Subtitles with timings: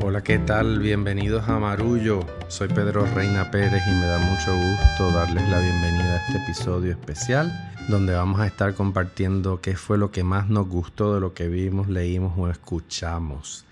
[0.00, 0.78] Hola, ¿qué tal?
[0.78, 2.20] Bienvenidos a Marullo.
[2.46, 6.92] Soy Pedro Reina Pérez y me da mucho gusto darles la bienvenida a este episodio
[6.92, 7.52] especial
[7.88, 11.48] donde vamos a estar compartiendo qué fue lo que más nos gustó de lo que
[11.48, 13.64] vimos, leímos o escuchamos.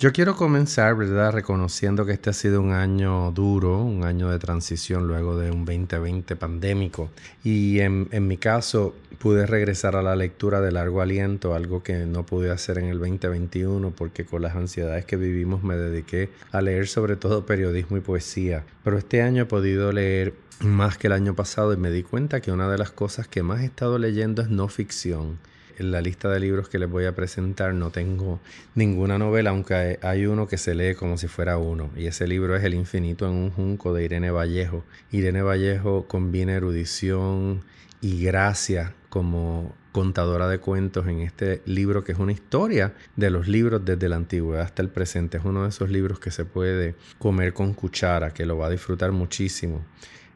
[0.00, 4.38] Yo quiero comenzar, ¿verdad?, reconociendo que este ha sido un año duro, un año de
[4.38, 7.10] transición luego de un 2020 pandémico.
[7.44, 12.06] Y en, en, mi caso, pude regresar a la lectura de largo aliento, algo que
[12.06, 16.62] no pude hacer en el 2021 porque con las ansiedades que vivimos me dediqué a
[16.62, 18.64] leer sobre todo periodismo y poesía.
[18.82, 22.40] Pero este año he podido leer más que el año pasado y me di cuenta
[22.40, 25.38] que una de las cosas que más he estado leyendo es no ficción
[25.80, 28.38] en la lista de libros que les voy a presentar no tengo
[28.74, 31.90] ninguna novela, aunque hay uno que se lee como si fuera uno.
[31.96, 34.84] Y ese libro es El infinito en un junco de Irene Vallejo.
[35.10, 37.62] Irene Vallejo combina erudición
[38.02, 43.48] y gracia como contadora de cuentos en este libro que es una historia de los
[43.48, 45.38] libros desde la antigüedad hasta el presente.
[45.38, 48.70] Es uno de esos libros que se puede comer con cuchara, que lo va a
[48.70, 49.84] disfrutar muchísimo.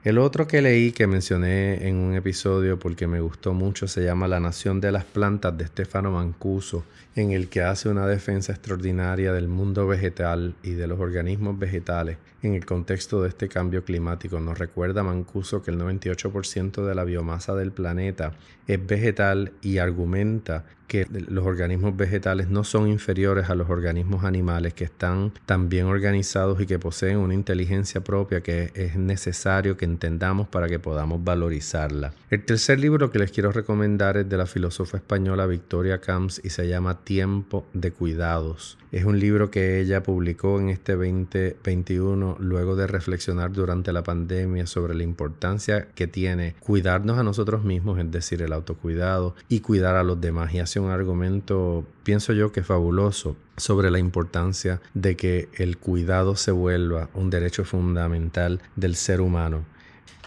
[0.04, 4.28] El otro que leí, que mencioné en un episodio porque me gustó mucho, se llama
[4.28, 6.84] La Nación de las Plantas de Stefano Mancuso,
[7.16, 12.18] en el que hace una defensa extraordinaria del mundo vegetal y de los organismos vegetales
[12.42, 14.38] en el contexto de este cambio climático.
[14.40, 18.34] Nos recuerda Mancuso que el 98% de la biomasa del planeta
[18.66, 24.74] es vegetal y argumenta que los organismos vegetales no son inferiores a los organismos animales,
[24.74, 29.84] que están tan bien organizados y que poseen una inteligencia propia que es necesario que
[29.84, 32.12] entendamos para que podamos valorizarla.
[32.30, 36.50] El tercer libro que les quiero recomendar es de la filósofa española Victoria Camps y
[36.50, 38.78] se llama Tiempo de Cuidados.
[38.92, 44.66] Es un libro que ella publicó en este 2021 luego de reflexionar durante la pandemia
[44.66, 49.96] sobre la importancia que tiene cuidarnos a nosotros mismos, es decir, el autocuidado y cuidar
[49.96, 50.54] a los demás.
[50.54, 56.50] Y un argumento, pienso yo, que fabuloso sobre la importancia de que el cuidado se
[56.50, 59.64] vuelva un derecho fundamental del ser humano.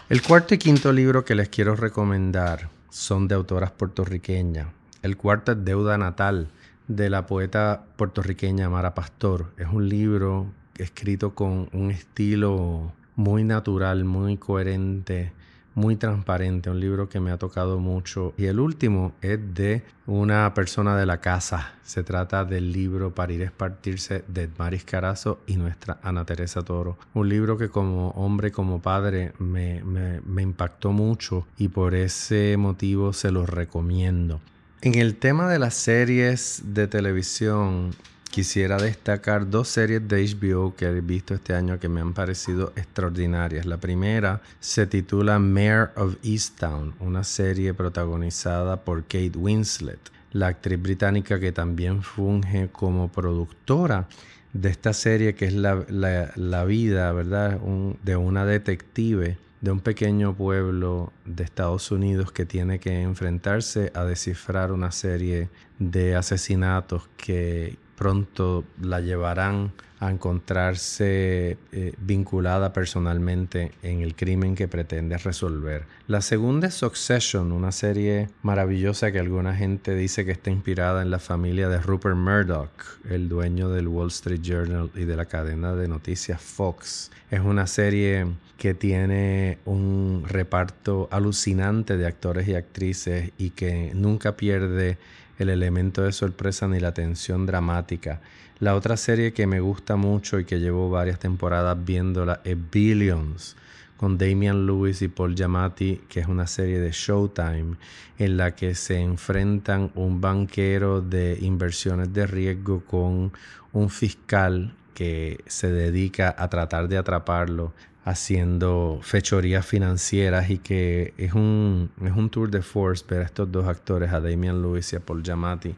[0.08, 4.68] El cuarto y quinto libro que les quiero recomendar son de autoras puertorriqueñas.
[5.02, 6.48] El cuarto es Deuda Natal
[6.88, 9.52] de la poeta puertorriqueña Mara Pastor.
[9.58, 10.46] Es un libro
[10.78, 15.32] escrito con un estilo muy natural, muy coherente,
[15.78, 18.34] muy transparente, un libro que me ha tocado mucho.
[18.36, 21.72] Y el último es de una persona de la casa.
[21.82, 26.98] Se trata del libro Parir es partirse de Maris Carazo y nuestra Ana Teresa Toro.
[27.14, 32.56] Un libro que como hombre, como padre, me, me, me impactó mucho y por ese
[32.58, 34.40] motivo se los recomiendo.
[34.80, 37.90] En el tema de las series de televisión,
[38.28, 42.72] quisiera destacar dos series de HBO que he visto este año que me han parecido
[42.76, 43.66] extraordinarias.
[43.66, 50.00] La primera se titula Mayor of Easttown, una serie protagonizada por Kate Winslet,
[50.32, 54.08] la actriz británica que también funge como productora
[54.52, 57.58] de esta serie que es la, la, vida, ¿verdad?
[58.02, 64.04] de una detective de un pequeño pueblo de Estados Unidos que tiene que enfrentarse a
[64.04, 74.02] descifrar una serie de asesinatos que pronto la llevarán a encontrarse eh, vinculada personalmente en
[74.02, 75.84] el crimen que pretende resolver.
[76.06, 81.10] La segunda es Succession, una serie maravillosa que alguna gente dice que está inspirada en
[81.10, 82.70] la familia de Rupert Murdoch,
[83.10, 87.10] el dueño del Wall Street Journal y de la cadena de noticias Fox.
[87.32, 88.26] Es una serie
[88.56, 94.98] que tiene un reparto alucinante de actores y actrices y que nunca pierde
[95.38, 98.20] el elemento de sorpresa ni la tensión dramática.
[98.60, 103.56] La otra serie que me gusta mucho y que llevo varias temporadas viéndola es Billions
[103.96, 107.76] con Damian Lewis y Paul Giamatti, que es una serie de Showtime
[108.18, 113.32] en la que se enfrentan un banquero de inversiones de riesgo con
[113.72, 117.72] un fiscal que se dedica a tratar de atraparlo
[118.04, 123.50] haciendo fechorías financieras y que es un, es un tour de force ver a estos
[123.50, 125.74] dos actores, a Damian Lewis y a Paul Giamatti,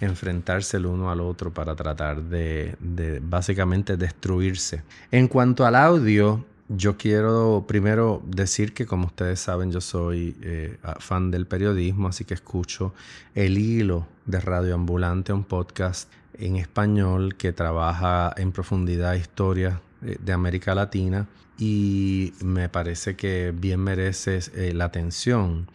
[0.00, 2.76] enfrentarse el uno al otro para tratar de,
[3.22, 4.82] básicamente destruirse.
[5.10, 10.78] En cuanto al audio, yo quiero primero decir que como ustedes saben yo soy eh,
[11.00, 12.94] fan del periodismo, así que escucho
[13.34, 19.91] El Hilo de Radio Ambulante, un podcast en español que trabaja en profundidad historia eh,
[20.02, 21.28] de América Latina
[21.58, 25.68] y me parece que bien merece eh, la atención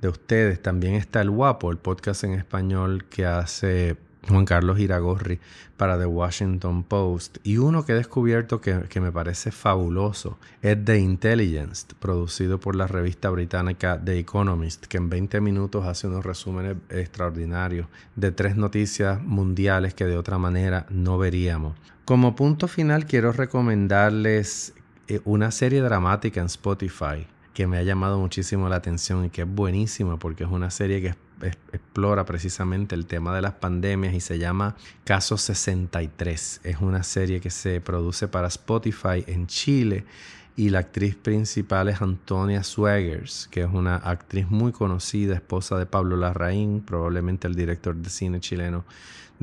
[0.00, 0.62] de ustedes.
[0.62, 3.96] También está El Guapo, el podcast en español que hace
[4.28, 5.38] Juan Carlos Iragorri
[5.76, 7.38] para The Washington Post.
[7.42, 12.76] Y uno que he descubierto que, que, me parece fabuloso es The Intelligence, producido por
[12.76, 18.56] la revista británica The Economist, que en 20 minutos hace unos resúmenes extraordinarios de tres
[18.56, 21.74] noticias mundiales que de otra manera no veríamos.
[22.04, 24.74] Como punto final quiero recomendarles
[25.08, 29.42] eh, una serie dramática en Spotify que me ha llamado muchísimo la atención y que
[29.42, 31.14] es buenísima porque es una serie que
[31.72, 36.60] explora precisamente el tema de las pandemias y se llama Caso 63.
[36.62, 40.04] Es una serie que se produce para Spotify en Chile
[40.56, 45.86] y la actriz principal es Antonia Swagers, que es una actriz muy conocida, esposa de
[45.86, 48.84] Pablo Larraín, probablemente el director de cine chileno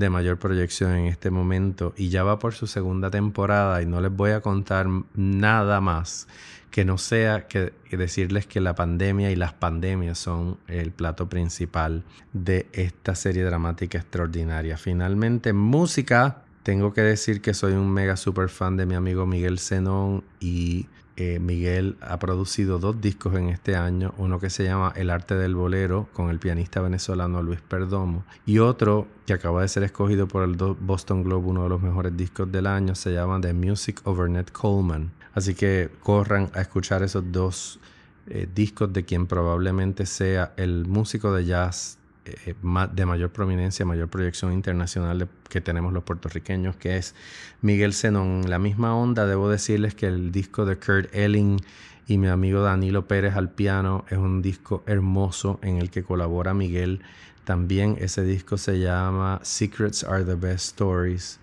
[0.01, 4.01] de mayor proyección en este momento y ya va por su segunda temporada y no
[4.01, 6.27] les voy a contar nada más
[6.71, 12.03] que no sea que decirles que la pandemia y las pandemias son el plato principal
[12.33, 14.77] de esta serie dramática extraordinaria.
[14.77, 16.43] Finalmente, música.
[16.63, 20.87] Tengo que decir que soy un mega super fan de mi amigo Miguel Zenón y
[21.17, 25.35] eh, Miguel ha producido dos discos en este año, uno que se llama El arte
[25.35, 30.27] del bolero con el pianista venezolano Luis Perdomo y otro que acaba de ser escogido
[30.27, 34.01] por el Boston Globe, uno de los mejores discos del año, se llama The Music
[34.05, 35.11] of Ernest Coleman.
[35.33, 37.79] Así que corran a escuchar esos dos
[38.27, 42.53] eh, discos de quien probablemente sea el músico de jazz eh,
[42.93, 47.15] de mayor prominencia, mayor proyección internacional que tenemos los puertorriqueños, que es
[47.61, 48.49] Miguel Zenón.
[48.49, 51.59] La misma onda, debo decirles que el disco de Kurt Elling
[52.07, 56.53] y mi amigo Danilo Pérez al piano es un disco hermoso en el que colabora
[56.53, 57.01] Miguel.
[57.43, 61.40] También ese disco se llama Secrets Are the Best Stories.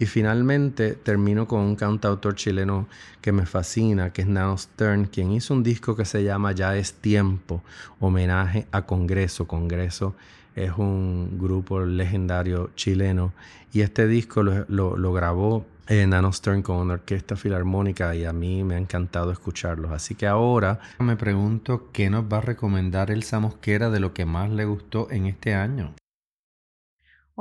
[0.00, 2.88] Y finalmente termino con un cantautor chileno
[3.20, 6.74] que me fascina, que es Nano Stern, quien hizo un disco que se llama Ya
[6.74, 7.62] es tiempo,
[8.00, 9.46] homenaje a Congreso.
[9.46, 10.16] Congreso
[10.56, 13.34] es un grupo legendario chileno
[13.74, 18.64] y este disco lo, grabó eh, Nano Stern con una orquesta filarmónica y a mí
[18.64, 19.92] me ha encantado escucharlos.
[19.92, 24.24] Así que ahora me pregunto qué nos va a recomendar Elsa Mosquera de lo que
[24.24, 25.92] más le gustó en este año.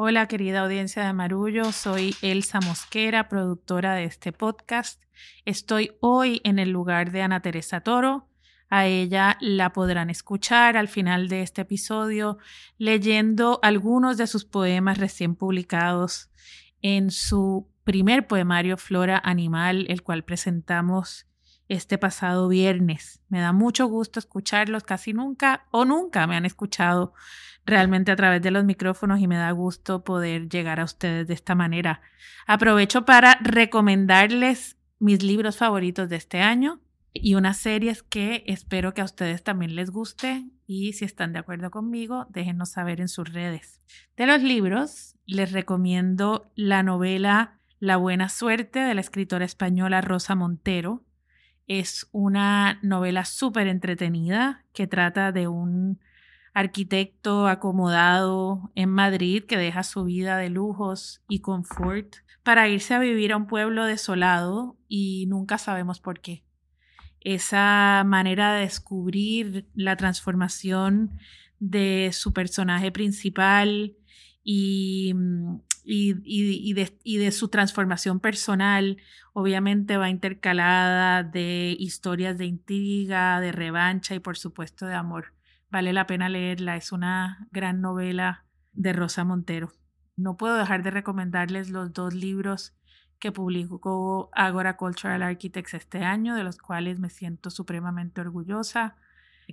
[0.01, 5.03] Hola querida audiencia de Marullo, soy Elsa Mosquera, productora de este podcast.
[5.43, 8.29] Estoy hoy en el lugar de Ana Teresa Toro.
[8.69, 12.37] A ella la podrán escuchar al final de este episodio
[12.77, 16.31] leyendo algunos de sus poemas recién publicados
[16.81, 21.27] en su primer poemario Flora Animal, el cual presentamos
[21.67, 23.21] este pasado viernes.
[23.27, 27.13] Me da mucho gusto escucharlos, casi nunca o nunca me han escuchado
[27.65, 31.33] realmente a través de los micrófonos y me da gusto poder llegar a ustedes de
[31.33, 32.01] esta manera.
[32.47, 36.81] Aprovecho para recomendarles mis libros favoritos de este año
[37.13, 41.39] y unas series que espero que a ustedes también les guste y si están de
[41.39, 43.79] acuerdo conmigo, déjenos saber en sus redes.
[44.15, 50.35] De los libros, les recomiendo la novela La buena suerte de la escritora española Rosa
[50.35, 51.05] Montero.
[51.65, 55.99] Es una novela súper entretenida que trata de un
[56.53, 62.99] arquitecto acomodado en Madrid que deja su vida de lujos y confort para irse a
[62.99, 66.43] vivir a un pueblo desolado y nunca sabemos por qué.
[67.21, 71.19] Esa manera de descubrir la transformación
[71.59, 73.95] de su personaje principal
[74.43, 75.13] y,
[75.83, 78.97] y, de, y, de, su transformación personal,
[79.33, 85.33] obviamente va intercalada de historias de intriga, de revancha y por supuesto de amor.
[85.71, 89.71] Vale la pena leerla, es una gran novela de Rosa Montero.
[90.15, 92.75] No puedo dejar de recomendarles los dos libros
[93.19, 98.95] que publicó Agora Cultural Architects este año, de los cuales me siento supremamente orgullosa.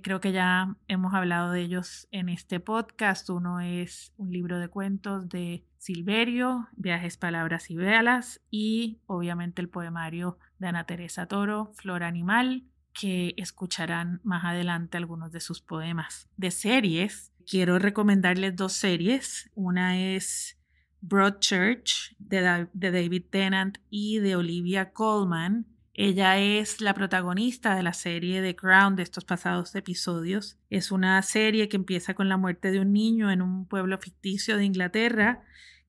[0.01, 3.29] Creo que ya hemos hablado de ellos en este podcast.
[3.29, 9.69] Uno es un libro de cuentos de Silverio, Viajes, Palabras y Velas, y obviamente el
[9.69, 12.63] poemario de Ana Teresa Toro, Flor Animal,
[12.99, 16.27] que escucharán más adelante algunos de sus poemas.
[16.35, 19.51] De series, quiero recomendarles dos series.
[19.53, 20.57] Una es
[21.01, 25.67] Broadchurch de, de David Tennant y de Olivia Colman.
[25.93, 30.57] Ella es la protagonista de la serie The Crown de estos pasados episodios.
[30.69, 34.57] Es una serie que empieza con la muerte de un niño en un pueblo ficticio
[34.57, 35.43] de Inglaterra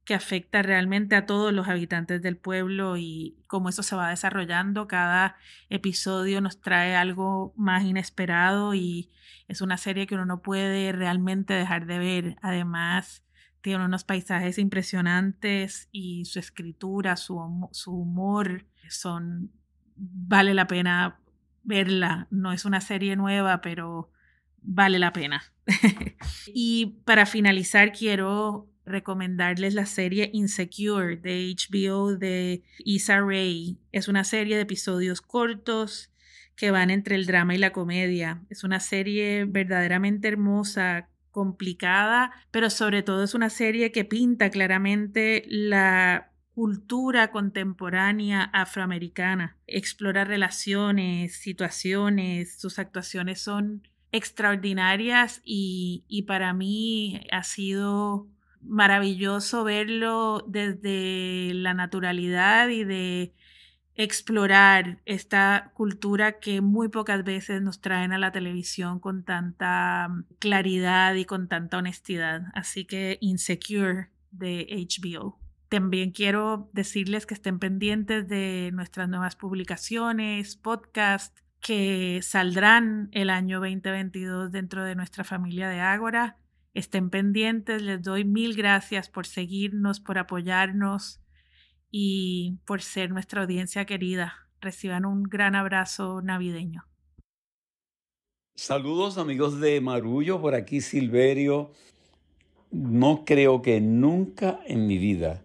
[0.08, 4.88] que afecta realmente a todos los habitantes del pueblo y cómo eso se va desarrollando.
[4.88, 5.36] Cada
[5.68, 9.10] episodio nos trae algo más inesperado y
[9.48, 12.36] es una serie que uno no puede realmente dejar de ver.
[12.40, 13.22] Además,
[13.60, 19.52] tiene unos paisajes impresionantes y su escritura, su, su humor son
[19.94, 21.20] vale la pena
[21.64, 22.28] verla.
[22.30, 24.10] No es una serie nueva, pero
[24.62, 25.42] vale la pena.
[26.46, 33.76] y para finalizar, quiero recomendarles la serie Insecure de HBO de Issa Rae.
[33.92, 36.10] Es una serie de episodios cortos
[36.56, 38.42] que van entre el drama y la comedia.
[38.50, 45.44] Es una serie verdaderamente hermosa, complicada, pero sobre todo es una serie que pinta claramente
[45.46, 49.56] la cultura contemporánea afroamericana.
[49.68, 58.26] Explora relaciones, situaciones, sus actuaciones son extraordinarias y, y para mí ha sido
[58.62, 63.34] maravilloso verlo desde la naturalidad y de
[63.94, 71.14] explorar esta cultura que muy pocas veces nos traen a la televisión con tanta claridad
[71.14, 72.42] y con tanta honestidad.
[72.54, 75.40] Así que Insecure de HBO.
[75.68, 83.58] También quiero decirles que estén pendientes de nuestras nuevas publicaciones, podcasts que saldrán el año
[83.58, 86.36] 2022 dentro de nuestra familia de Ágora.
[86.74, 91.20] Estén pendientes, les doy mil gracias por seguirnos, por apoyarnos
[91.90, 94.34] y por ser nuestra audiencia querida.
[94.60, 96.84] Reciban un gran abrazo navideño.
[98.54, 101.70] Saludos amigos de Marullo, por aquí Silverio.
[102.70, 105.44] No creo que nunca en mi vida,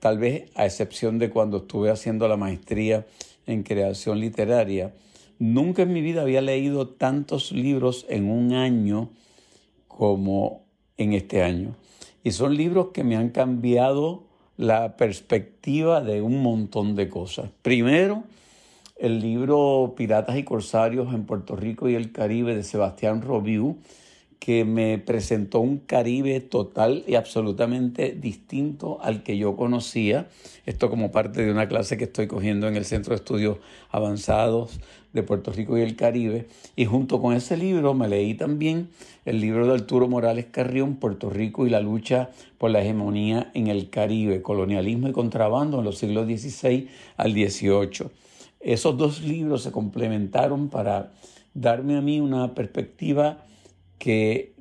[0.00, 3.06] tal vez a excepción de cuando estuve haciendo la maestría
[3.46, 4.94] en creación literaria,
[5.38, 9.10] nunca en mi vida había leído tantos libros en un año
[9.96, 10.62] como
[10.96, 11.74] en este año.
[12.24, 14.24] Y son libros que me han cambiado
[14.56, 17.50] la perspectiva de un montón de cosas.
[17.62, 18.24] Primero,
[18.96, 23.78] el libro Piratas y Corsarios en Puerto Rico y el Caribe de Sebastián Robiu,
[24.38, 30.28] que me presentó un Caribe total y absolutamente distinto al que yo conocía.
[30.66, 33.58] Esto como parte de una clase que estoy cogiendo en el Centro de Estudios
[33.90, 34.80] Avanzados
[35.12, 36.46] de Puerto Rico y el Caribe.
[36.76, 38.88] Y junto con ese libro me leí también
[39.24, 43.66] el libro de Arturo Morales Carrión, Puerto Rico y la lucha por la hegemonía en
[43.66, 48.10] el Caribe, colonialismo y contrabando en los siglos XVI al XVIII.
[48.60, 51.12] Esos dos libros se complementaron para
[51.54, 53.44] darme a mí una perspectiva
[53.98, 54.52] que,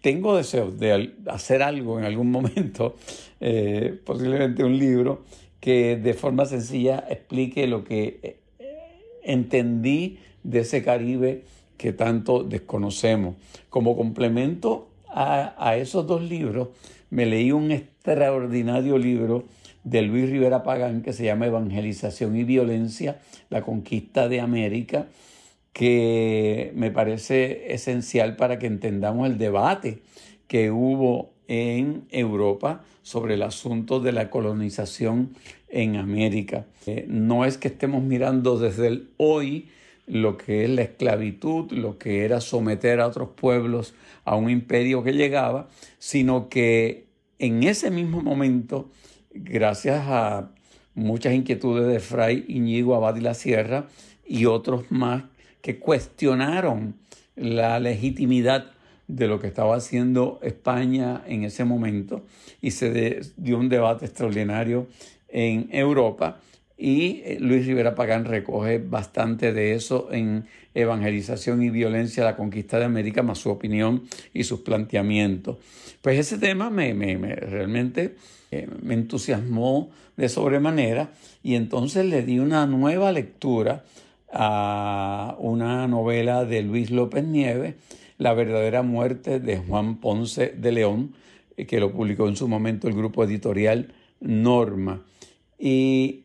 [0.00, 2.96] tengo deseos de hacer algo en algún momento,
[3.40, 5.24] eh, posiblemente un libro,
[5.60, 8.36] que de forma sencilla explique lo que
[9.24, 11.42] entendí de ese Caribe
[11.76, 13.36] que tanto desconocemos.
[13.70, 16.68] Como complemento a, esos dos libros,
[17.10, 19.44] me leí un extraordinario libro
[19.84, 25.06] de Luis Rivera Pagán que se llama Evangelización y Violencia, la conquista de América,
[25.72, 29.98] que me parece esencial para que entendamos el debate
[30.46, 35.30] que hubo en Europa sobre el asunto de la colonización
[35.68, 36.66] en América.
[36.86, 39.68] Eh, no es que estemos mirando desde el hoy
[40.06, 45.02] lo que es la esclavitud, lo que era someter a otros pueblos a un imperio
[45.02, 47.06] que llegaba, sino que
[47.38, 48.90] en ese mismo momento,
[49.32, 50.50] gracias a
[50.94, 53.86] muchas inquietudes de Fray Iñigo Abad y la Sierra
[54.26, 55.24] y otros más
[55.60, 56.94] que cuestionaron
[57.36, 58.73] la legitimidad
[59.06, 62.24] de lo que estaba haciendo España en ese momento
[62.60, 64.86] y se dio un debate extraordinario
[65.28, 66.38] en Europa
[66.76, 72.78] y eh, Luis Rivera Pagán recoge bastante de eso en Evangelización y Violencia, la conquista
[72.78, 75.58] de América, más su opinión y sus planteamientos.
[76.02, 76.92] Pues ese tema me,
[77.36, 78.16] realmente
[78.50, 83.84] eh, me entusiasmó de sobremanera y entonces le di una nueva lectura
[84.32, 87.76] a una novela de Luis López Nieves,
[88.24, 91.14] La verdadera muerte de Juan Ponce de León,
[91.68, 95.04] que lo publicó en su momento el grupo editorial Norma.
[95.58, 96.22] Y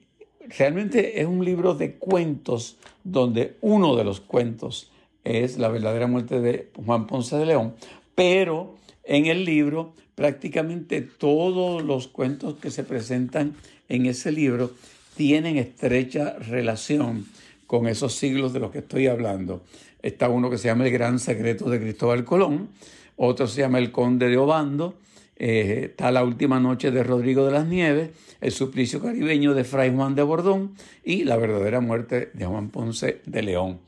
[0.57, 4.89] realmente es un libro de cuentos donde uno de los cuentos
[5.25, 7.73] es la verdadera muerte de Juan Ponce de León,
[8.15, 13.55] pero en el libro prácticamente todos los cuentos que se presentan
[13.89, 14.71] en ese libro
[15.17, 17.25] tienen estrecha relación
[17.67, 19.63] con esos siglos de los que estoy hablando.
[20.01, 22.69] Está uno que se llama El Gran Secreto de Cristóbal Colón,
[23.17, 24.95] otro se llama El Conde de Obando,
[25.35, 29.93] eh, está La Última Noche de Rodrigo de las Nieves, El Suplicio Caribeño de Fray
[29.93, 33.79] Juan de Bordón y La Verdadera Muerte de Juan Ponce de León.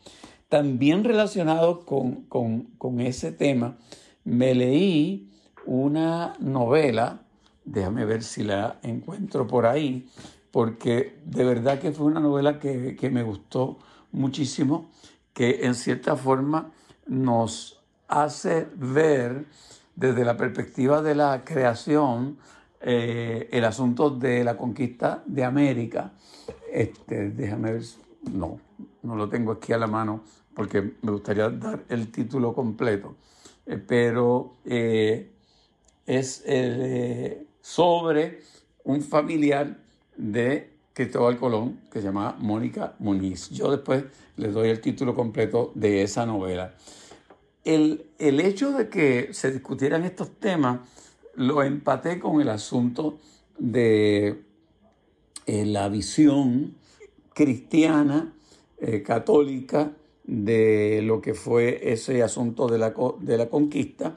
[0.50, 3.77] También relacionado con, con ese tema,
[4.24, 5.30] me leí
[5.65, 7.22] una novela,
[7.65, 10.08] déjame ver si la encuentro por ahí,
[10.51, 13.77] porque de verdad que fue una novela que, me gustó
[14.12, 14.89] muchísimo,
[15.33, 16.71] que en cierta forma
[17.07, 19.45] nos hace ver
[19.95, 22.38] desde la perspectiva de la creación
[22.81, 26.11] eh, el asunto de la conquista de América.
[26.71, 27.83] Este, déjame ver,
[28.31, 28.59] no,
[29.03, 30.23] no lo tengo aquí a la mano
[30.55, 33.15] porque me gustaría dar el título completo,
[33.65, 35.31] eh, pero eh,
[36.05, 36.43] es
[37.61, 38.41] sobre
[38.83, 39.77] un familiar
[40.17, 43.50] de Cristóbal Colón que se llama Mónica Muniz.
[43.50, 44.03] Yo después
[44.38, 46.75] les doy el título completo de esa novela.
[47.63, 50.79] El, el hecho de que se discutieran estos temas
[51.36, 53.19] lo empaté con el asunto
[53.57, 54.43] de
[55.45, 56.75] eh, la visión
[57.33, 58.33] cristiana,
[58.79, 59.93] eh, católica,
[60.24, 64.15] de lo que fue ese asunto de la, de la conquista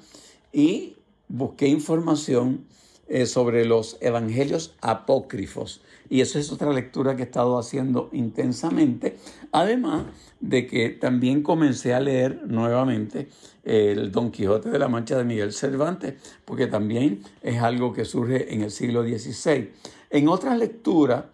[0.52, 0.96] y
[1.28, 2.66] busqué información
[3.06, 5.82] eh, sobre los evangelios apócrifos.
[6.08, 9.16] Y eso es otra lectura que he estado haciendo intensamente.
[9.52, 10.06] Además
[10.40, 13.28] de que también comencé a leer nuevamente
[13.62, 18.54] el Don Quijote de la Mancha de Miguel Cervantes, porque también es algo que surge
[18.54, 19.70] en el siglo XVI.
[20.10, 21.30] En otra lectura,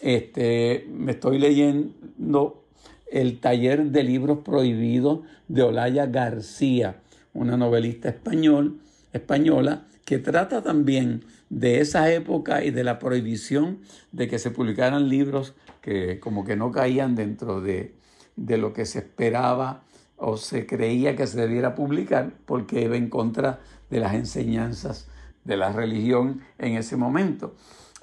[0.00, 2.64] este, me estoy leyendo
[3.10, 7.02] el taller de libros prohibidos de Olaya García,
[7.34, 8.80] una novelista español,
[9.12, 13.80] española que trata también de esa época y de la prohibición
[14.10, 17.94] de que se publicaran libros que como que no caían dentro de,
[18.36, 19.84] de lo que se esperaba
[20.16, 25.08] o se creía que se debiera publicar porque iba en contra de las enseñanzas
[25.44, 27.54] de la religión en ese momento.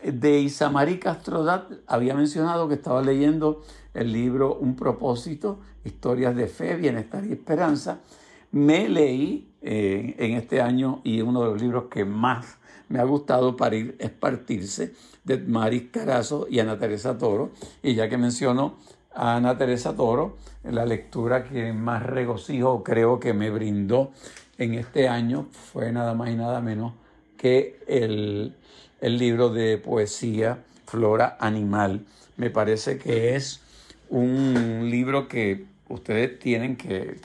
[0.04, 3.64] De Isamari Castrodat había mencionado que estaba leyendo
[3.94, 8.00] el libro Un propósito, historias de fe, bienestar y esperanza.
[8.52, 13.04] Me leí eh, en este año y uno de los libros que más me ha
[13.04, 17.52] gustado para ir es Partirse de Maris Carazo y Ana Teresa Toro.
[17.84, 18.78] Y ya que menciono
[19.14, 24.12] a Ana Teresa Toro, la lectura que más regocijo creo que me brindó
[24.58, 26.94] en este año fue nada más y nada menos
[27.38, 28.56] que el,
[29.02, 32.06] libro de poesía Flora Animal.
[32.36, 33.62] Me parece que es
[34.10, 37.18] un libro que ustedes tienen que,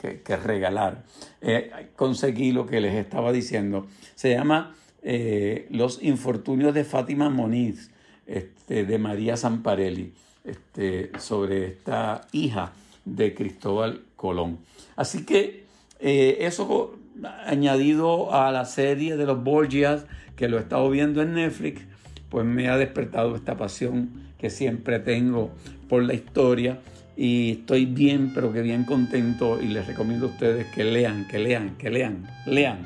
[0.43, 1.03] regalar.
[1.41, 3.87] Eh, conseguí lo que les estaba diciendo.
[4.15, 7.91] Se llama eh, Los infortunios de Fátima Moniz,
[8.25, 12.73] este, de María Zamparelli, este, sobre esta hija
[13.05, 14.59] de Cristóbal Colón.
[14.95, 15.63] Así que
[15.99, 16.97] eh, eso
[17.45, 20.05] añadido a la serie de los Borgias,
[20.35, 21.81] que lo he estado viendo en Netflix,
[22.29, 25.51] pues me ha despertado esta pasión que siempre tengo
[25.87, 26.79] por la historia
[27.17, 31.39] y estoy bien, pero que bien contento y les recomiendo a ustedes que lean, que
[31.39, 32.79] lean, que lean, lean,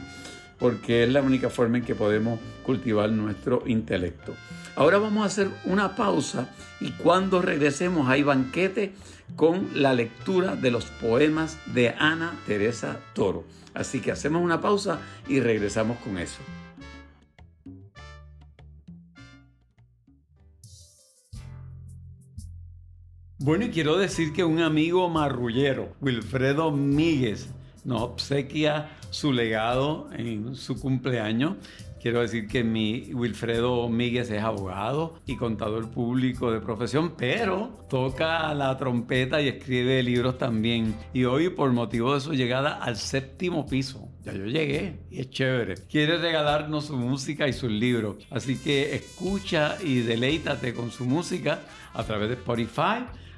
[0.60, 4.36] porque es la única forma en que podemos cultivar nuestro intelecto.
[4.76, 8.94] Ahora vamos a hacer una pausa y cuando regresemos hay banquete
[9.36, 13.44] con la lectura de los poemas de Ana Teresa Toro.
[13.74, 16.40] Así que hacemos una pausa y regresamos con eso.
[23.42, 27.48] Bueno, y quiero decir que un amigo marrullero, Wilfredo Míguez,
[27.86, 31.56] nos obsequia su legado en su cumpleaños
[32.02, 38.54] Quiero decir que mi Wilfredo Míguez es abogado y contador público de profesión, pero toca
[38.54, 40.96] la trompeta y escribe libros también.
[41.14, 45.30] Y hoy, por motivo de su llegada al séptimo piso, ya yo llegué y es
[45.30, 45.76] chévere.
[45.90, 48.26] Quiere regalarnos su música y sus libros.
[48.30, 51.60] Así que escucha y deleítate con su música
[51.94, 53.08] a través de Spotify.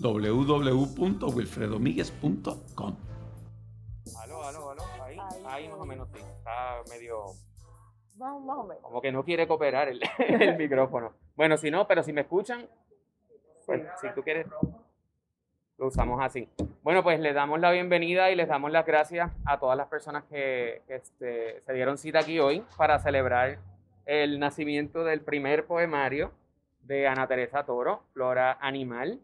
[0.00, 2.96] www.wilfredomiguez.com
[4.22, 7.24] Aló, aló, aló, ahí, ahí más o menos sí, está medio...
[8.16, 8.82] Más, o menos.
[8.82, 11.14] Como que no quiere cooperar el, el micrófono.
[11.36, 12.68] Bueno, si no, pero si me escuchan,
[13.66, 14.46] pues, si tú quieres,
[15.78, 16.48] lo usamos así.
[16.82, 20.24] Bueno, pues les damos la bienvenida y les damos las gracias a todas las personas
[20.24, 23.58] que, este, se dieron cita aquí hoy para celebrar
[24.06, 26.32] el nacimiento del primer poemario
[26.82, 29.20] de Ana Teresa Toro, Flora Animal.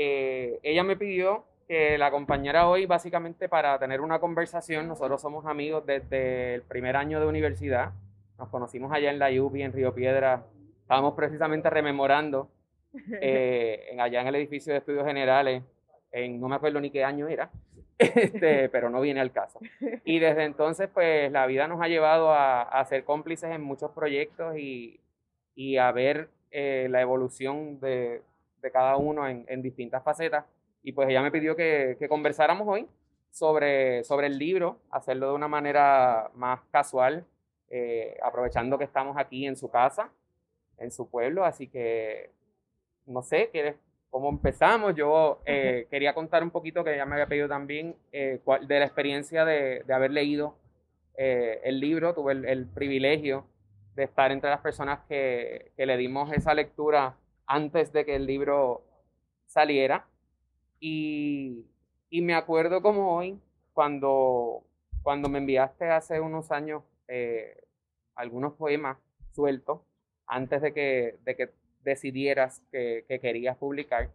[0.00, 4.86] Eh, ella me pidió que la acompañara hoy básicamente para tener una conversación.
[4.86, 7.90] Nosotros somos amigos desde el primer año de universidad.
[8.38, 10.44] Nos conocimos allá en la UPI, en Río Piedra.
[10.82, 12.48] Estábamos precisamente rememorando
[13.20, 15.64] eh, en, allá en el edificio de estudios generales,
[16.12, 17.50] en, no me acuerdo ni qué año era,
[17.98, 19.58] este, pero no viene al caso.
[20.04, 23.90] Y desde entonces, pues la vida nos ha llevado a, a ser cómplices en muchos
[23.90, 25.00] proyectos y,
[25.56, 28.22] y a ver eh, la evolución de,
[28.60, 30.44] de cada uno en, en, distintas facetas.
[30.82, 32.86] Y pues ella me pidió que, que, conversáramos hoy
[33.30, 37.24] sobre, sobre el libro, hacerlo de una manera más casual,
[37.70, 40.10] eh, aprovechando que estamos aquí en su casa,
[40.78, 41.44] en su pueblo.
[41.44, 42.30] Así que,
[43.06, 43.76] no sé, ¿quieres
[44.10, 44.94] cómo empezamos.
[44.94, 48.84] Yo eh, quería contar un poquito, que ya me había pedido también, eh, de la
[48.84, 50.56] experiencia de, de haber leído
[51.16, 52.14] eh, el libro.
[52.14, 53.46] Tuve el, privilegio
[53.94, 57.16] de estar entre las personas que, que, le dimos esa lectura
[57.48, 58.84] antes de que el libro
[59.46, 60.06] saliera.
[60.78, 61.66] Y,
[62.08, 63.40] y me acuerdo como hoy,
[63.72, 64.62] cuando,
[65.02, 66.84] cuando me enviaste hace unos años
[68.14, 68.98] algunos poemas
[69.32, 69.80] sueltos,
[70.26, 71.50] antes de que, de que
[71.82, 74.10] decidieras que, querías publicar.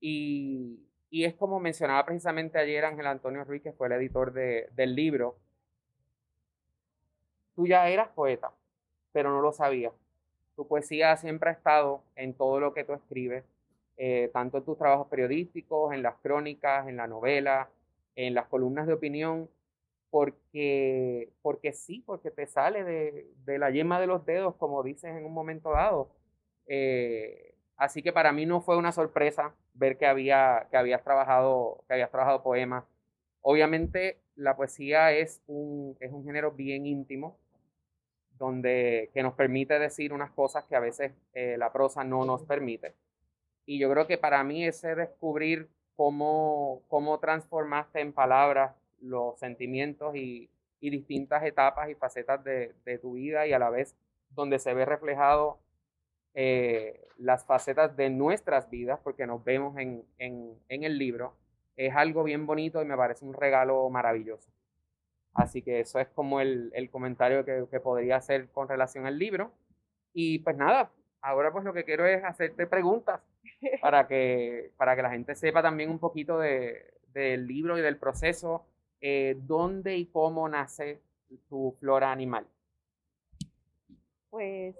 [0.00, 5.38] Y, es como mencionaba precisamente ayer Ángel Antonio Ruiz, que fue el editor del libro.
[7.54, 8.52] Tú ya eras poeta,
[9.12, 9.92] pero no lo sabías.
[10.56, 13.44] Tu poesía siempre ha estado en todo lo que tú escribes,
[13.96, 17.68] eh, tanto en tus trabajos periodísticos, en las crónicas, en la novela,
[18.16, 19.48] en las columnas de opinión,
[20.10, 25.10] porque, porque sí, porque te sale de, de la yema de los dedos, como dices
[25.16, 26.10] en un momento dado.
[26.66, 31.84] Eh, así que para mí no fue una sorpresa ver que, había, que, habías, trabajado,
[31.86, 32.84] que habías trabajado poemas.
[33.42, 37.36] Obviamente la poesía es un, es un género bien íntimo,
[38.38, 42.42] donde, que nos permite decir unas cosas que a veces eh, la prosa no nos
[42.42, 42.94] permite.
[43.66, 50.16] Y yo creo que para mí ese descubrir cómo, cómo transformaste en palabras los sentimientos
[50.16, 53.94] y, y distintas etapas y facetas de, de, tu vida y a la vez
[54.30, 55.58] donde se ve reflejado
[56.34, 61.34] eh, las facetas de nuestras vidas, porque nos vemos en, en, en, el libro,
[61.76, 64.50] es algo bien bonito y me parece un regalo maravilloso.
[65.34, 69.18] Así que eso es como el, el comentario que, que, podría hacer con relación al
[69.18, 69.52] libro.
[70.12, 73.20] Y pues nada, ahora pues lo que quiero es hacerte preguntas
[73.82, 77.96] para que, para que la gente sepa también un poquito de, del libro y del
[77.96, 78.64] proceso,
[79.00, 81.00] eh, dónde y cómo nace
[81.48, 82.46] tu flora animal.
[84.30, 84.76] Pues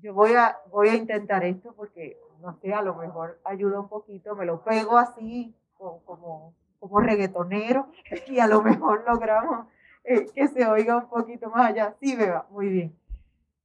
[0.00, 3.88] yo voy a, voy a intentar esto porque, no sé, a lo mejor ayuda un
[3.88, 7.88] poquito, me lo pego así como, como, reggaetonero
[8.26, 9.66] y a lo mejor logramos
[10.04, 11.94] eh, que se oiga un poquito más allá.
[12.00, 12.98] Sí, beba, muy bien.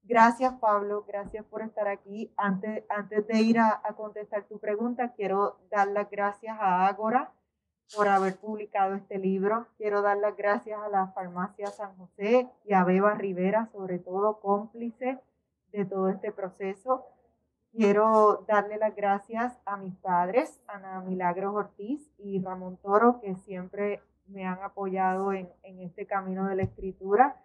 [0.03, 2.33] Gracias, Pablo, gracias por estar aquí.
[2.35, 7.31] Antes, antes de ir a, a contestar tu pregunta, quiero dar las gracias a Ágora
[7.95, 9.67] por haber publicado este libro.
[9.77, 14.39] Quiero dar las gracias a la farmacia San José y a Beba Rivera, sobre todo
[14.39, 15.19] cómplice
[15.71, 17.05] de todo este proceso.
[17.75, 23.99] Quiero darle las gracias a mis padres, Ana Milagros Ortiz y Ramón Toro, que siempre
[24.27, 27.35] me han apoyado en, en este camino de la escritura.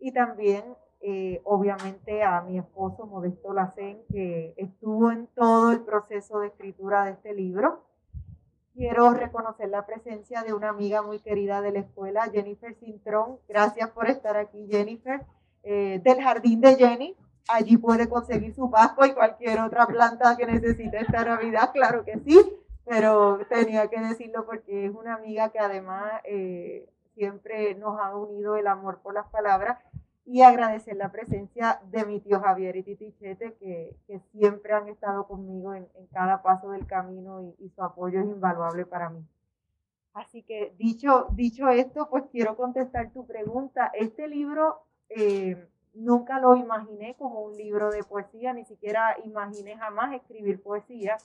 [0.00, 0.64] Y también,
[1.00, 7.04] eh, obviamente, a mi esposo Modesto Lacén, que estuvo en todo el proceso de escritura
[7.04, 7.84] de este libro.
[8.74, 13.38] Quiero reconocer la presencia de una amiga muy querida de la escuela, Jennifer Cintrón.
[13.48, 15.24] Gracias por estar aquí, Jennifer,
[15.62, 17.16] eh, del Jardín de Jenny,
[17.48, 22.18] allí puede conseguir su pasco y cualquier otra planta que necesite esta Navidad, claro que
[22.18, 22.38] sí,
[22.84, 28.56] pero tenía que decirlo porque es una amiga que además eh, siempre nos ha unido
[28.56, 29.78] el amor por las palabras
[30.24, 34.86] y agradecer la presencia de mi tío Javier y Titi Chete, que, que siempre han
[34.88, 39.08] estado conmigo en, en cada paso del camino y, y, su apoyo es invaluable para
[39.08, 39.24] mí.
[40.12, 43.90] Así que dicho, dicho esto, pues quiero contestar tu pregunta.
[43.94, 45.66] Este libro eh,
[45.98, 51.16] nunca lo imaginé como un libro de poesía, ni siquiera imaginé jamás escribir poesía.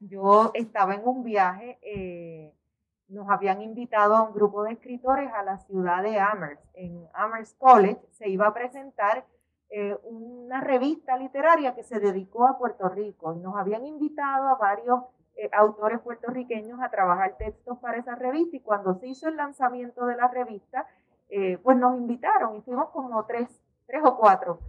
[0.00, 2.52] Yo estaba en un viaje, eh,
[3.08, 6.64] nos habían invitado a un grupo de escritores a la ciudad de Amherst.
[6.74, 9.24] En Amherst College se iba a presentar
[9.68, 15.00] eh, una revista literaria que se dedicó a Puerto Rico nos habían invitado a varios
[15.34, 20.06] eh, autores puertorriqueños a trabajar textos para esa revista y cuando se hizo el lanzamiento
[20.06, 20.86] de la revista,
[21.28, 23.48] eh, pues nos invitaron y fuimos como tres,
[23.86, 24.60] tres o cuatro.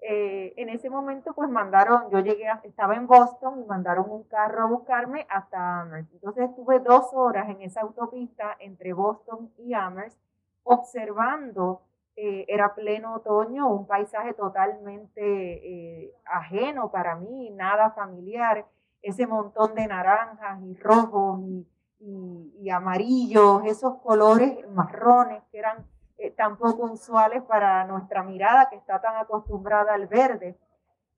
[0.00, 4.62] Eh, en ese momento pues mandaron, yo llegué, estaba en Boston y mandaron un carro
[4.62, 6.12] a buscarme hasta Amherst.
[6.12, 10.18] Entonces estuve dos horas en esa autopista entre Boston y Amherst
[10.62, 11.82] observando,
[12.16, 18.66] eh, era pleno otoño, un paisaje totalmente ajeno para mí, nada familiar,
[19.04, 21.40] ese montón de naranjas y rojos
[22.00, 25.86] y, amarillos, esos colores marrones que eran
[26.24, 30.58] eh, tan poco usuales para nuestra mirada que está tan acostumbrada al verde.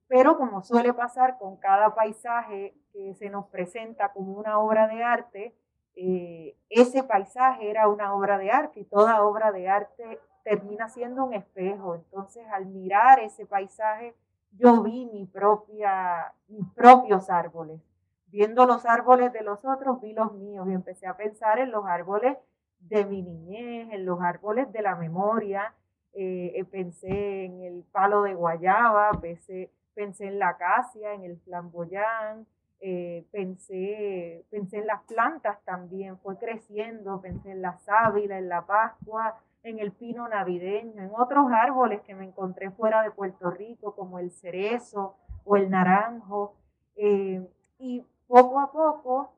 [0.07, 5.03] pero como suele pasar con cada paisaje que se nos presenta como una obra de
[5.03, 5.55] arte,
[5.95, 11.25] eh, ese paisaje era una obra de arte y toda obra de arte termina siendo
[11.25, 11.95] un espejo.
[11.95, 14.15] Entonces, al mirar ese paisaje,
[14.51, 17.81] yo vi mi propia, mis propios árboles.
[18.27, 21.85] Viendo los árboles de los otros, vi los míos y empecé a pensar en los
[21.85, 22.37] árboles
[22.79, 25.73] de mi niñez, en los árboles de la memoria.
[26.13, 32.47] Eh, pensé en el palo de guayaba, pensé, pensé en la acacia, en el flamboyán,
[32.79, 38.65] eh, pensé, pensé en las plantas también, fue creciendo, pensé en la sábila, en la
[38.65, 43.95] pascua, en el pino navideño, en otros árboles que me encontré fuera de Puerto Rico,
[43.95, 46.53] como el cerezo o el naranjo.
[46.95, 47.45] Eh,
[47.79, 49.33] y poco a poco,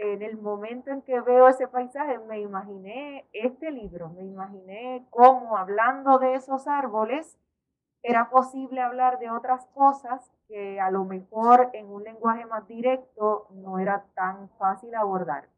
[0.00, 5.58] en el momento en que veo ese paisaje, me imaginé este libro, me imaginé cómo
[5.58, 7.36] hablando de esos árboles,
[8.02, 13.46] era posible hablar de otras cosas que a lo mejor en un lenguaje más directo
[13.50, 15.48] no era tan fácil abordar.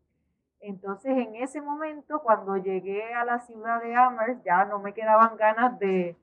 [0.58, 5.36] Entonces, en ese momento, cuando llegué a la ciudad de Amherst, ya no me quedaban
[5.36, 6.16] ganas de,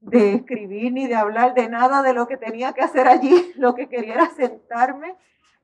[0.00, 3.52] de escribir ni de hablar de nada de lo que tenía que hacer allí.
[3.56, 5.16] Lo que quería era sentarme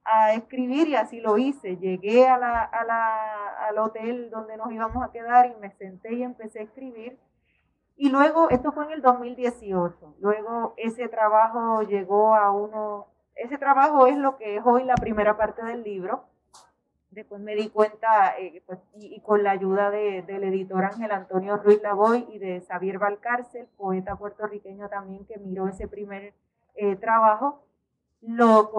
[0.05, 1.77] a escribir y así lo hice.
[1.77, 6.15] Llegué a la, a la, al hotel donde nos íbamos a quedar y me senté
[6.15, 7.19] y empecé a escribir.
[7.97, 14.09] Y luego, esto fue en el 2018, luego ese trabajo llegó a uno, ese trabajo
[14.09, 16.25] es lo que es hoy la primera parte del libro.
[17.11, 21.57] Después me di cuenta, eh, pues, y, con la ayuda de, del editor Ángel Antonio
[21.57, 26.35] Ruiz Lavoy y de Xavier Valcárcel, poeta puertorriqueño también que miró ese primer
[26.75, 27.64] eh, trabajo,
[28.27, 28.71] lo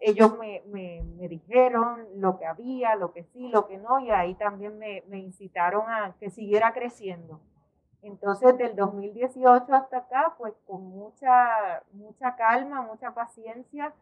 [0.00, 4.10] ellos me, me, me, dijeron lo que había, lo que sí, lo que no, y
[4.10, 7.40] ahí también me, me incitaron a que siguiera creciendo.
[8.02, 13.92] Entonces, del 2018 hasta acá, pues con mucha, mucha calma, mucha paciencia,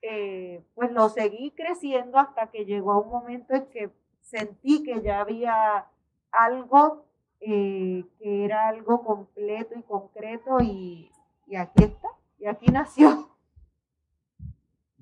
[0.00, 5.20] eh, pues lo seguí creciendo hasta que llegó un momento en que sentí que ya
[5.20, 5.86] había
[6.32, 7.04] algo
[7.40, 11.10] eh, que era algo completo y concreto y,
[11.48, 13.31] y, aquí está, y aquí nació.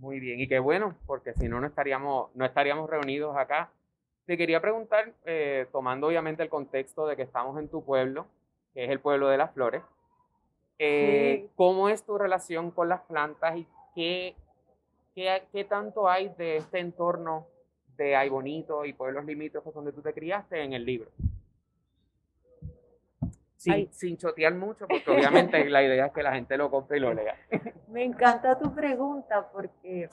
[0.01, 3.71] Muy bien, y qué bueno, porque si no, no estaríamos, no estaríamos reunidos acá.
[4.25, 8.27] Te quería preguntar, eh, tomando obviamente el contexto de que estamos en tu pueblo,
[8.73, 9.83] que es el pueblo de las flores.
[10.79, 14.35] Eh, ¿Cómo es tu relación con las plantas y qué,
[15.15, 17.47] qué, qué, tanto hay de este entorno
[17.99, 21.11] de Ay Bonito y pueblos limítrofes donde tú te criaste en el libro?
[23.61, 27.01] Sin, sin chotear mucho, porque obviamente la idea es que la gente lo compre y
[27.01, 27.37] lo lea.
[27.89, 30.09] Me encanta tu pregunta porque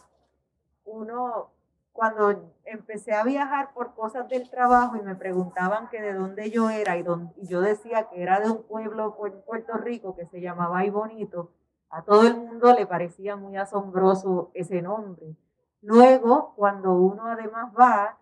[0.84, 1.50] uno
[1.94, 6.70] cuando empecé a viajar por cosas del trabajo y me preguntaban que de dónde yo
[6.70, 7.06] era y,
[7.38, 11.54] yo decía que era de un pueblo en Puerto Rico que se llamaba Ay Bonito,
[11.90, 15.38] a todo el mundo le parecía muy asombroso ese nombre.
[15.82, 18.18] Luego, cuando uno además va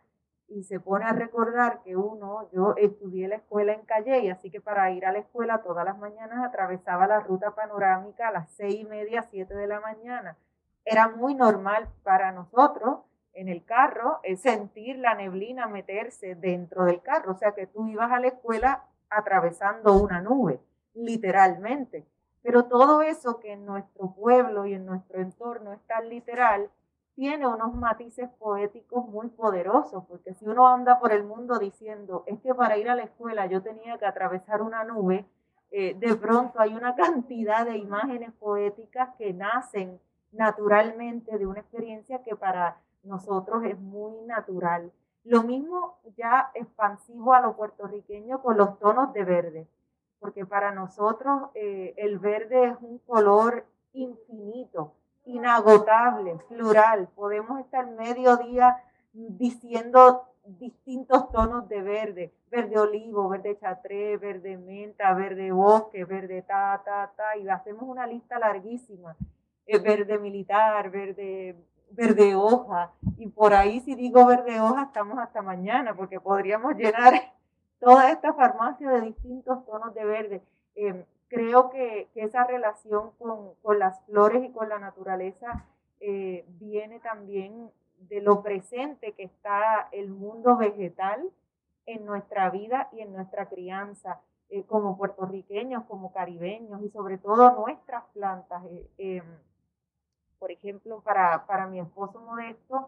[0.47, 4.62] y se pone a recordar que uno, yo estudié la escuela en Calle, así que
[4.62, 8.81] para ir a la escuela todas las mañanas atravesaba la ruta panorámica a las seis
[8.81, 10.38] y media, siete de la mañana.
[10.84, 12.99] Era muy normal para nosotros
[13.36, 17.34] en el carro es sentir la neblina meterse dentro del carro.
[17.34, 20.62] O sea que tú ibas a la escuela atravesando una nube,
[20.93, 22.08] literalmente.
[22.41, 26.69] Pero todo eso que en nuestro pueblo y en nuestro entorno es tan literal,
[27.15, 32.39] tiene unos matices poéticos muy poderosos, porque si uno anda por el mundo diciendo, es
[32.41, 35.25] que para ir a la escuela yo tenía que atravesar una nube,
[35.71, 39.99] eh, de pronto hay una cantidad de imágenes poéticas que nacen
[40.34, 44.91] naturalmente de una experiencia que para nosotros es muy natural.
[45.23, 49.67] Lo mismo ya expansivo a lo puertorriqueño con los tonos de verde,
[50.19, 54.93] porque para nosotros eh, el verde es un color infinito,
[55.26, 57.08] inagotable, plural.
[57.16, 58.78] Podemos estar medio día
[59.14, 66.82] diciendo distintos tonos de verde, verde olivo, verde chatré, verde menta, verde bosque, verde ta,
[66.86, 69.16] ta, ta, y hacemos una lista larguísima.
[69.66, 71.56] Eh, verde militar, verde
[71.96, 72.92] verde hoja.
[73.18, 77.14] Y por ahí, si digo verde hoja, estamos hasta mañana, porque podríamos llenar
[77.80, 80.42] toda esta farmacia de distintos tonos de verde.
[80.76, 85.66] Em, creo que, esa relación con, las flores y con la naturaleza
[86.00, 91.30] eh, viene también de lo presente que está el mundo vegetal
[91.86, 97.52] en nuestra vida y en nuestra crianza, eh, como puertorriqueños, como caribeños y sobre todo
[97.54, 98.64] nuestras plantas.
[98.66, 99.26] Eh, em,
[100.40, 102.88] por ejemplo, para, para mi esposo modesto,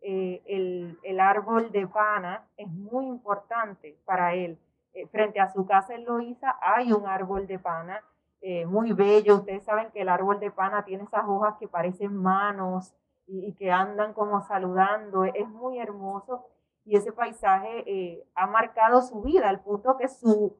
[0.00, 4.58] eh, el, el, árbol de pana es muy importante para él.
[4.98, 8.02] Eh, frente a su casa en Loíza hay un árbol de pana
[8.40, 9.36] eh, muy bello.
[9.36, 12.94] Ustedes saben que el árbol de pana tiene esas hojas que parecen manos
[13.28, 15.24] y, que andan como saludando.
[15.24, 16.46] Es muy hermoso
[16.84, 20.56] y ese paisaje eh, ha marcado su vida, al punto que su,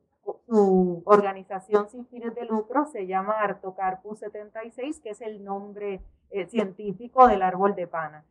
[0.47, 6.47] su organización sin fines de lucro se llama Artocarpus 76, que es el nombre eh,
[6.47, 8.25] científico del árbol de pana.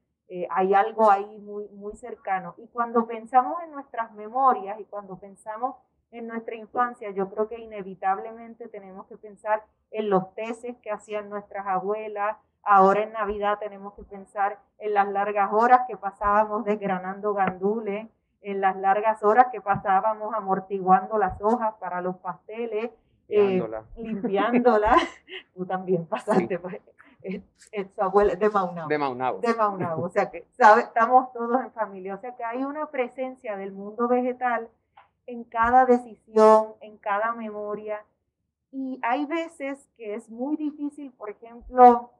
[0.51, 2.53] hay algo ahí muy, muy cercano.
[2.57, 5.75] Y cuando pensamos en nuestras memorias y cuando pensamos
[6.11, 11.29] en nuestra infancia, yo creo que inevitablemente tenemos que pensar en los teces que hacían
[11.29, 12.37] nuestras abuelas.
[12.63, 18.07] Ahora en Navidad tenemos que pensar en las largas horas que pasábamos desgranando gandules,
[18.41, 22.91] en las largas horas que pasábamos amortiguando las hojas para los pasteles,
[23.29, 23.65] eh,
[23.97, 24.97] limpiándolas.
[25.55, 26.59] Tú también pasaste.
[26.59, 26.81] Pues,
[27.95, 28.87] su abuela de Maunabo.
[28.87, 29.39] De Maunabo.
[29.39, 30.03] De Maunabo.
[30.03, 32.15] O sea que sabe, estamos todos en familia.
[32.15, 34.69] O sea que hay una presencia del mundo vegetal
[35.27, 38.03] en cada decisión, en cada memoria.
[38.71, 42.11] Y hay veces que es muy difícil, por ejemplo,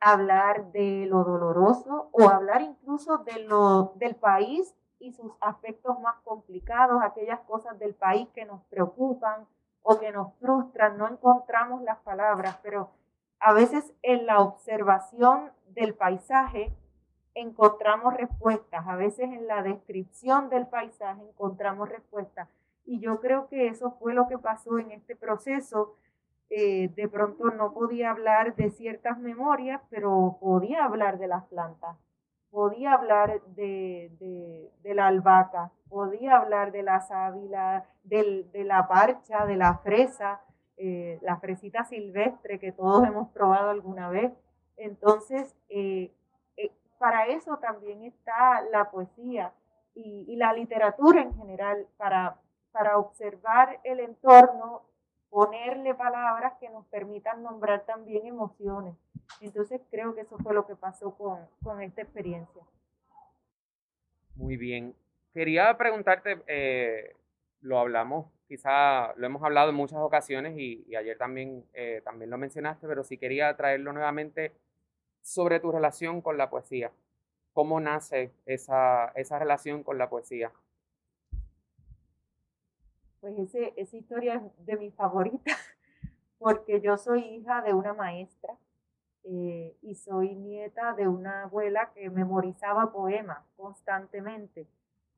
[0.00, 6.16] hablar de lo doloroso o hablar incluso de lo del país y sus aspectos más
[6.24, 9.46] complicados, aquellas cosas del país que nos preocupan
[9.82, 12.90] o que nos frustran, no encontramos las palabras, pero
[13.38, 16.72] a veces en la observación del paisaje
[17.34, 22.48] encontramos respuestas, a veces en la descripción del paisaje encontramos respuestas.
[22.84, 25.96] Y yo creo que eso fue lo que pasó en este proceso.
[26.50, 31.96] Eh, de pronto no podía hablar de ciertas memorias, pero podía hablar de las plantas,
[32.50, 34.10] podía hablar de,
[34.82, 40.42] de, la albahaca, podía hablar de la sábila, de la parcha, de la fresa,
[40.76, 44.32] eh, la fresita silvestre que todos hemos probado alguna vez.
[44.76, 46.12] Entonces, eh,
[47.02, 49.52] para eso también está la poesía
[49.92, 52.36] y, la literatura en general, para,
[52.70, 54.82] para observar el entorno,
[55.28, 58.94] ponerle palabras que nos permitan nombrar también emociones.
[59.40, 62.62] Entonces creo que eso fue lo que pasó con, esta experiencia.
[64.36, 64.94] Muy bien.
[65.34, 67.16] Quería preguntarte, eh,
[67.62, 72.38] lo hablamos, quizá lo hemos hablado en muchas ocasiones y, ayer también, eh, también lo
[72.38, 74.52] mencionaste, pero sí quería traerlo nuevamente
[75.22, 76.92] sobre tu relación con la poesía.
[77.52, 80.52] ¿Cómo nace esa, esa relación con la poesía?
[83.20, 85.56] Pues ese, esa historia es de mis favoritas,
[86.38, 88.56] porque yo soy hija de una maestra
[89.24, 94.66] eh, y soy nieta de una abuela que memorizaba poemas constantemente.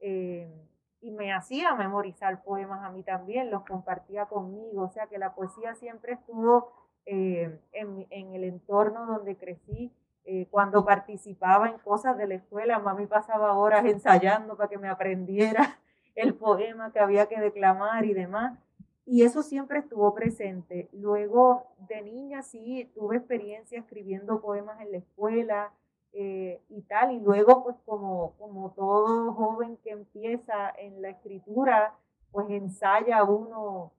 [0.00, 0.52] Eh,
[1.00, 5.34] y me hacía memorizar poemas a mí también, los compartía conmigo, o sea que la
[5.34, 6.72] poesía siempre estuvo
[7.06, 9.92] eh, en, en, el entorno donde crecí
[10.26, 14.88] eh, cuando participaba en cosas de la escuela, mami pasaba horas ensayando para que me
[14.88, 15.78] aprendiera
[16.14, 18.58] el poema que había que declamar y demás.
[19.06, 20.88] Y eso siempre estuvo presente.
[20.92, 25.72] Luego, de niña, sí, tuve experiencia escribiendo poemas en la escuela
[26.14, 27.12] eh, y tal.
[27.12, 31.92] Y luego, pues como, como todo joven que empieza en la escritura,
[32.32, 33.92] pues ensaya uno,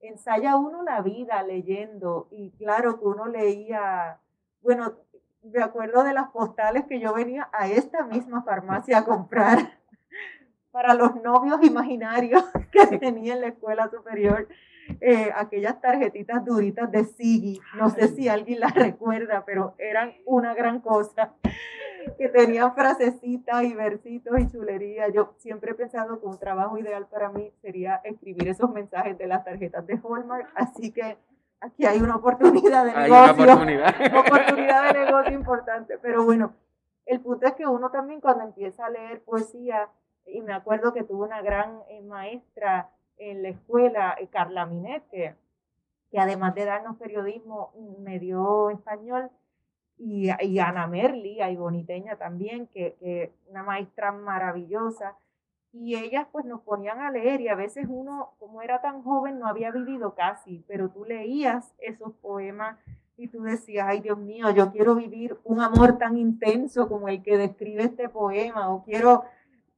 [0.00, 2.28] ensaya uno la vida leyendo.
[2.30, 4.18] Y claro que uno leía,
[4.60, 4.94] bueno,
[5.42, 9.58] me acuerdo de las postales que yo venía a esta misma farmacia a comprar
[10.70, 14.48] para los novios imaginarios que tenía en la escuela superior.
[15.00, 20.54] Eh, aquellas tarjetitas duritas de Sigi, no sé si alguien las recuerda, pero eran una
[20.54, 21.34] gran cosa,
[22.16, 25.08] que tenían frasecitas y versitos y chulería.
[25.08, 29.26] Yo siempre he pensado que un trabajo ideal para mí sería escribir esos mensajes de
[29.26, 31.18] las tarjetas de Hallmark, así que
[31.60, 33.14] aquí hay una oportunidad de negocio.
[33.14, 33.94] Hay una oportunidad.
[34.26, 35.98] oportunidad de negocio importante.
[35.98, 36.54] Pero bueno,
[37.06, 39.88] el punto es que uno también cuando empieza a leer poesía,
[40.26, 45.02] y me acuerdo que tuve una gran eh, maestra en la escuela, eh, Carla Minet,
[45.10, 45.34] que,
[46.16, 49.30] además de darnos periodismo, me dio español,
[49.98, 55.16] y, y Ana Merli, y Boniteña también, que, que una maestra maravillosa
[55.72, 59.38] y ellas pues nos ponían a leer y a veces uno, como era tan joven,
[59.38, 62.78] no había vivido casi, pero tú leías esos poemas
[63.16, 67.22] y tú decías, ay Dios mío, yo quiero vivir un amor tan intenso como el
[67.22, 69.24] que describe este poema o quiero,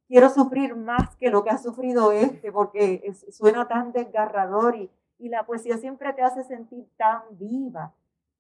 [0.07, 5.29] quiero sufrir más que lo que ha sufrido este porque suena tan desgarrador y, y
[5.29, 7.93] la poesía siempre te hace sentir tan viva.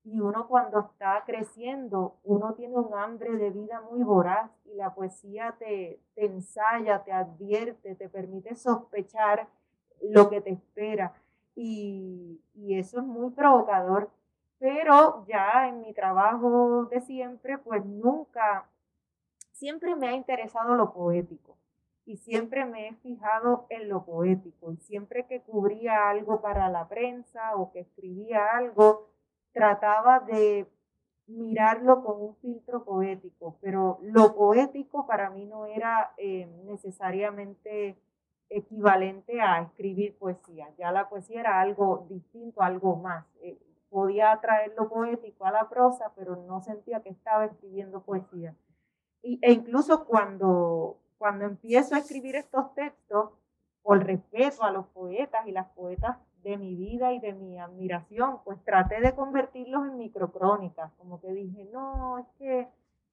[0.02, 4.94] Y uno cuando está creciendo, uno tiene un hambre de vida muy voraz y la
[4.94, 9.46] poesía te, ensaya, te advierte, te permite sospechar
[10.00, 11.12] lo que te espera.
[11.54, 14.10] Y, y, eso es muy provocador.
[14.58, 18.66] Pero ya en mi trabajo de siempre, pues nunca,
[19.52, 21.56] siempre me ha interesado lo poético.
[22.06, 26.88] y siempre me he fijado en lo poético y siempre que cubría algo para la
[26.88, 29.09] prensa o que escribía algo,
[29.52, 30.66] trataba de
[31.26, 37.96] mirarlo con un filtro poético, pero lo poético para mí no era eh, necesariamente
[38.48, 40.68] equivalente a escribir poesía.
[40.76, 43.24] Ya la poesía era algo distinto, algo más.
[43.42, 48.54] Eh, podía traer lo poético a la prosa, pero no sentía que estaba escribiendo poesía.
[49.22, 53.30] Y, e incluso cuando, cuando empiezo a escribir estos textos,
[53.82, 58.38] por respeto a los poetas y las poetas de mi vida y de mi admiración,
[58.44, 62.68] pues traté de convertirlos en microcrónicas, como que dije, no, es que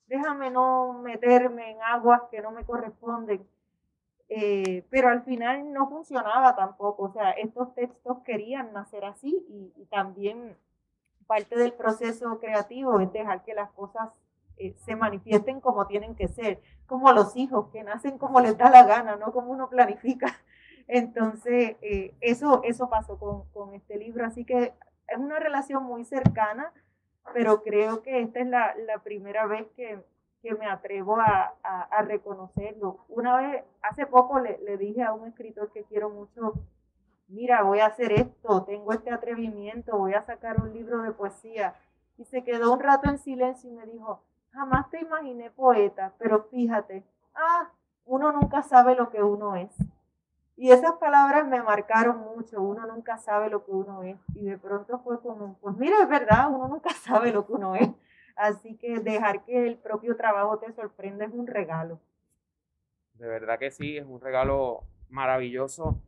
[0.07, 3.45] déjame no meterme en aguas que no me corresponden.
[4.29, 9.85] Eh, pero al final no funcionaba tampoco, o sea, estos textos querían nacer así y,
[9.85, 10.57] también
[11.27, 14.09] parte del proceso creativo es dejar que las cosas
[14.57, 18.69] eh, se manifiesten como tienen que ser, como los hijos, que nacen como les da
[18.69, 20.27] la gana, no como uno planifica.
[20.87, 24.73] Entonces, eh, eso, eso pasó con, con, este libro, así que
[25.07, 26.71] es una relación muy cercana,
[27.33, 30.01] pero creo que esta es la, la primera vez que,
[30.41, 32.99] que me atrevo a, a, a, reconocerlo.
[33.09, 36.53] Una vez, hace poco le, le dije a un escritor que quiero mucho,
[37.27, 41.75] mira, voy a hacer esto, tengo este atrevimiento, voy a sacar un libro de poesía.
[42.17, 44.21] Y se quedó un rato en silencio y me dijo,
[44.51, 47.03] jamás te imaginé poeta, pero fíjate,
[47.35, 47.69] ah,
[48.05, 49.69] uno nunca sabe lo que uno es.
[50.59, 54.17] Y esas palabras me marcaron mucho, uno nunca sabe lo que uno es.
[54.33, 57.75] Y de pronto fue como, pues mira, es verdad, uno nunca sabe lo que uno
[57.75, 57.87] es.
[58.35, 61.99] Así que dejar que el propio trabajo te sorprenda es un regalo.
[63.13, 66.01] De verdad que sí, es un regalo maravilloso.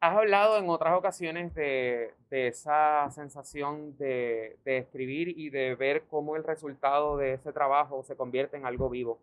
[0.00, 6.04] Has hablado en otras ocasiones de, de esa sensación de, de, escribir y de ver
[6.08, 9.18] cómo el resultado de ese trabajo se convierte en algo vivo.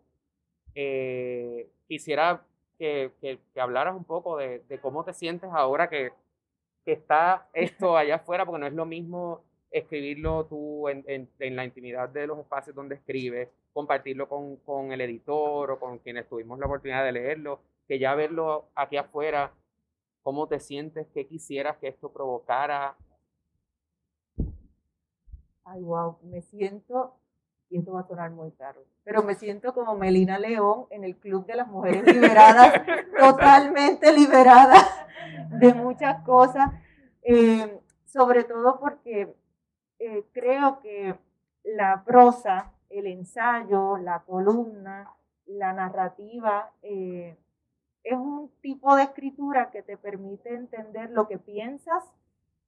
[0.74, 2.42] Eh, quisiera
[2.78, 6.12] que, que, hablaras un poco de, de, cómo te sientes ahora que,
[6.84, 11.56] que, está esto allá afuera, porque no es lo mismo escribirlo tú en, en, en
[11.56, 16.28] la intimidad de los espacios donde escribes, compartirlo con, con, el editor o con quienes
[16.28, 19.52] tuvimos la oportunidad de leerlo, que ya verlo aquí afuera,
[20.22, 22.96] cómo te sientes, qué quisieras que esto provocara.
[25.64, 27.14] Ay, wow, me siento
[27.70, 31.16] y esto va a sonar muy caro, pero me siento como Melina León en el
[31.16, 32.82] Club de las Mujeres Liberadas,
[33.18, 34.74] totalmente liberada
[35.50, 36.70] de muchas cosas,
[37.22, 39.34] eh, sobre todo porque
[39.98, 41.16] eh, creo que
[41.64, 45.10] la prosa, el ensayo, la columna,
[45.46, 47.36] la narrativa, eh,
[48.02, 52.04] es un tipo de escritura que te permite entender lo que piensas,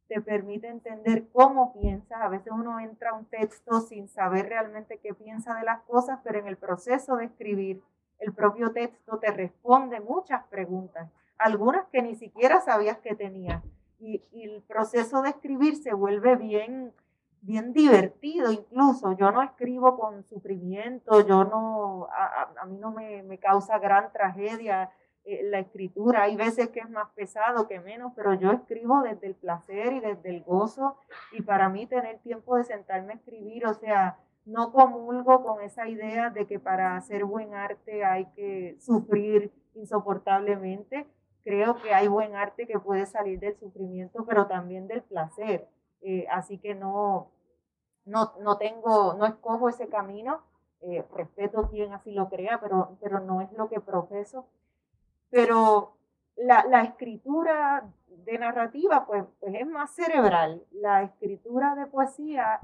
[0.09, 2.21] te permite entender cómo piensas.
[2.21, 6.21] A veces uno entra a un texto sin saber realmente qué piensa de las cosas,
[6.23, 7.83] pero en el proceso de escribir,
[8.19, 13.63] el propio texto te responde muchas preguntas, algunas que ni siquiera sabías que tenías.
[13.99, 16.93] Y, el proceso de escribir se vuelve bien,
[17.41, 19.13] bien divertido incluso.
[19.13, 24.13] Yo no escribo con sufrimiento, yo no, a, a mí no me, me causa gran
[24.13, 24.91] tragedia
[25.29, 26.23] eh, la escritura.
[26.23, 29.99] Hay veces que es más pesado que menos, pero yo escribo desde el placer y
[29.99, 30.99] desde el gozo
[31.33, 35.89] y para mí tener tiempo de sentarme a escribir, o sea, no comulgo con esa
[35.89, 41.09] idea de que para hacer buen arte hay que sufrir insoportablemente.
[41.43, 45.67] Creo que hay buen arte que puede salir del sufrimiento, pero también del placer.
[46.03, 47.33] Eh, así que no,
[48.05, 50.43] no, no tengo, no escojo ese camino.
[50.83, 54.47] Eh, respeto quien así lo crea, pero, pero no es lo que profeso
[55.31, 55.97] pero
[56.37, 60.63] la, escritura de narrativa pues, pues es más cerebral.
[60.73, 62.61] La escritura de poesía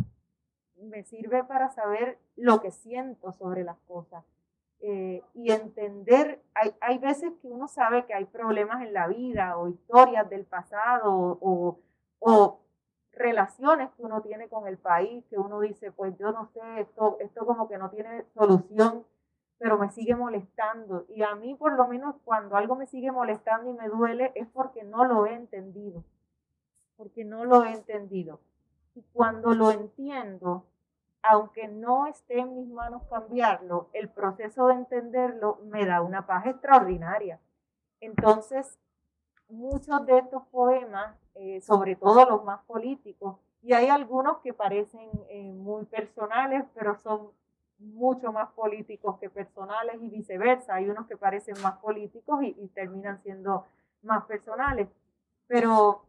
[0.80, 4.24] me sirve para saber lo que siento sobre las cosas
[4.80, 9.56] eh, y entender, hay, hay veces que uno sabe que hay problemas en la vida
[9.56, 11.78] o historias del pasado o,
[12.18, 12.58] o
[13.12, 17.16] relaciones que uno tiene con el país, que uno dice, pues yo no sé, esto,
[17.20, 19.04] esto como que no tiene solución
[19.62, 21.06] pero me sigue molestando.
[21.08, 24.48] Y a mí, por lo menos, cuando algo me sigue molestando y me duele, es
[24.48, 26.02] porque no lo he entendido.
[26.96, 28.40] Porque no lo he entendido.
[28.96, 30.66] Y cuando lo entiendo,
[31.22, 36.46] aunque no esté en mis manos cambiarlo, el proceso de entenderlo me da una paz
[36.46, 37.38] extraordinaria.
[38.00, 38.80] Entonces,
[39.48, 45.08] muchos de estos poemas, eh, sobre todo los más políticos, y hay algunos que parecen
[45.28, 47.30] eh, muy personales, pero son
[47.82, 50.76] mucho más políticos que personales y viceversa.
[50.76, 53.66] Hay unos que parecen más políticos y, y terminan siendo
[54.02, 54.88] más personales.
[55.46, 56.02] Pero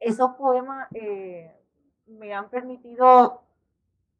[0.00, 1.54] esos poemas eh,
[2.06, 3.42] me han permitido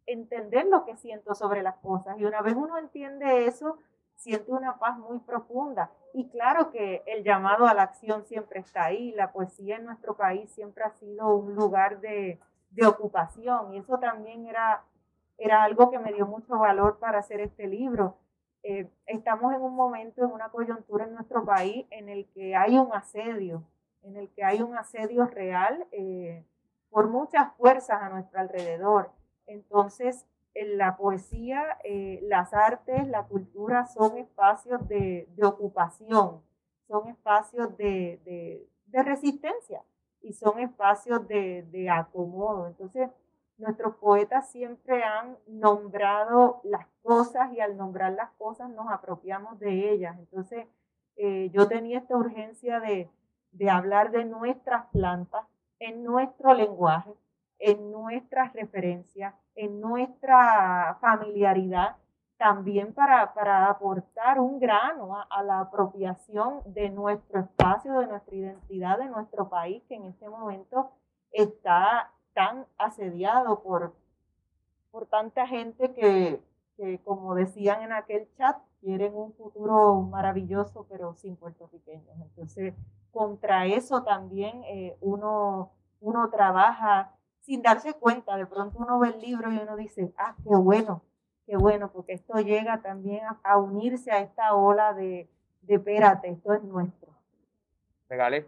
[0.06, 2.18] entender lo que siento sobre las cosas.
[2.18, 3.78] Y una vez uno entiende eso,
[4.14, 5.90] siento una paz muy profunda.
[6.14, 9.12] Y claro que el llamado a la acción siempre está ahí.
[9.12, 13.98] La poesía en nuestro país siempre ha sido un lugar de, de ocupación y eso
[13.98, 14.82] también era,
[15.38, 18.16] era algo que me dio mucho valor para hacer este libro.
[18.62, 22.76] Eh, estamos en un momento, en una coyuntura en nuestro país en el que hay
[22.76, 23.62] un asedio,
[24.02, 26.44] en el que hay un asedio real eh,
[26.90, 29.12] por muchas fuerzas a nuestro alrededor.
[29.46, 36.42] Entonces, en la poesía, eh, las artes, la cultura son espacios de, de ocupación,
[36.88, 39.82] son espacios de, de, de, resistencia
[40.20, 42.66] y son espacios de, acomodo.
[42.66, 43.08] Entonces,
[43.58, 49.90] nuestros poetas siempre han nombrado las cosas y al nombrar las cosas nos apropiamos de
[49.90, 50.16] ellas.
[50.18, 50.66] Entonces,
[51.16, 53.10] eh, yo tenía esta urgencia de,
[53.50, 55.44] de hablar de nuestras plantas
[55.80, 57.12] en nuestro lenguaje,
[57.58, 61.96] en nuestras referencias, en nuestra familiaridad,
[62.36, 68.36] también para, para aportar un grano a, a, la apropiación de nuestro espacio, de nuestra
[68.36, 70.92] identidad, de nuestro país, que en este momento
[71.32, 73.92] está tan asediado por,
[74.92, 76.40] por tanta gente que,
[76.76, 82.16] que, como decían en aquel chat, quieren un futuro maravilloso, pero sin puertorriqueños.
[82.22, 82.74] Entonces,
[83.10, 88.36] contra eso también eh, uno, uno trabaja sin darse cuenta.
[88.36, 91.02] De pronto uno ve el libro y uno dice, ah, qué bueno,
[91.44, 95.28] qué bueno, porque esto llega también a, unirse a esta ola de,
[95.62, 97.12] de espérate, esto es nuestro.
[98.08, 98.46] Regale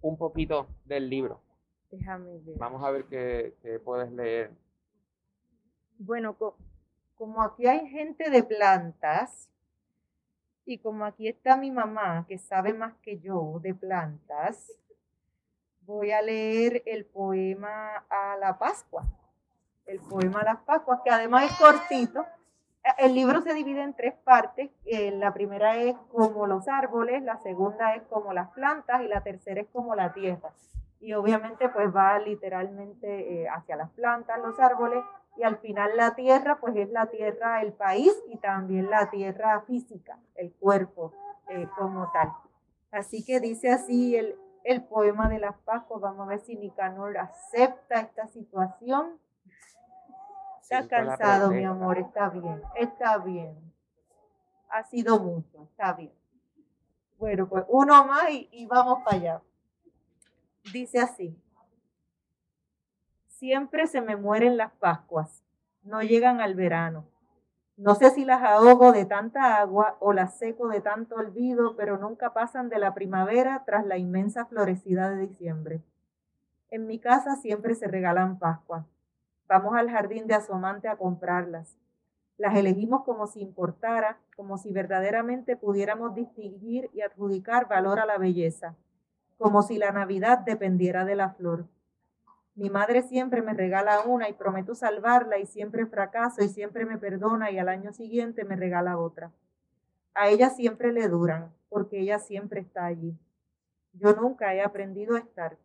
[0.00, 1.42] un poquito del libro.
[1.90, 2.58] Déjame ver.
[2.58, 4.50] Vamos a ver qué, puedes leer.
[5.98, 6.36] Bueno,
[7.14, 9.48] como aquí hay gente de plantas,
[10.64, 14.72] y como aquí está mi mamá, que sabe más que yo de plantas,
[15.82, 19.04] voy a leer el poema a la Pascua.
[19.86, 22.26] El poema a la Pascua, que además es cortito.
[22.98, 24.70] El libro se divide en tres partes.
[24.84, 29.22] Eh, la primera es como los árboles, la segunda es como las plantas y la
[29.22, 30.52] tercera es como la tierra.
[31.00, 35.04] Y obviamente pues va literalmente eh, hacia las plantas, los árboles
[35.36, 39.60] y al final la tierra pues es la tierra, el país y también la tierra
[39.62, 41.12] física, el cuerpo
[41.48, 42.32] eh, como tal.
[42.90, 46.00] Así que dice así el, el poema de las Pascuas.
[46.00, 49.18] Vamos a ver si Nicanor acepta esta situación.
[50.62, 53.56] Está cansado, mi amor, está bien, está bien.
[54.70, 56.12] Ha sido mucho, está bien.
[57.18, 59.42] Bueno, pues uno más y, y vamos para allá.
[60.72, 61.40] Dice así.
[63.28, 65.44] Siempre se me mueren las Pascuas,
[65.82, 67.06] no llegan al verano.
[67.76, 71.98] No sé si las ahogo de tanta agua o las seco de tanto olvido, pero
[71.98, 75.82] nunca pasan de la primavera tras la inmensa florecida de diciembre.
[76.70, 78.86] En mi casa siempre se regalan Pascuas.
[79.46, 81.76] Vamos al jardín de asomante a comprarlas.
[82.38, 88.18] Las elegimos como si importara, como si verdaderamente pudiéramos distinguir y adjudicar valor a la
[88.18, 88.74] belleza,
[89.38, 91.66] como si la Navidad dependiera de la flor.
[92.54, 96.96] Mi madre siempre me regala una y prometo salvarla y siempre fracaso y siempre me
[96.96, 99.30] perdona y al año siguiente me regala otra.
[100.14, 103.14] A ella siempre le duran porque ella siempre está allí.
[103.92, 105.58] Yo nunca he aprendido a estar.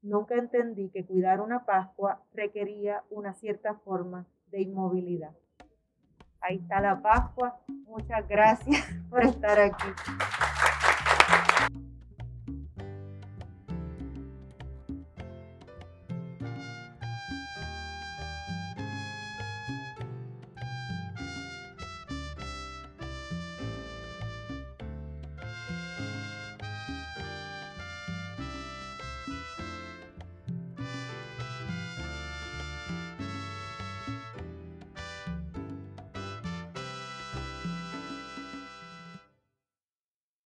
[0.00, 5.32] Nunca entendí que cuidar una Pascua requería una cierta forma de inmovilidad.
[6.40, 7.58] Ahí está la Pascua.
[7.86, 9.88] Muchas gracias por estar aquí.